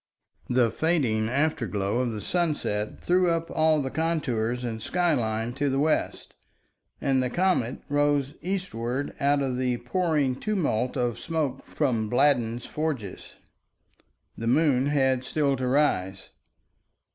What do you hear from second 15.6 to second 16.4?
rise.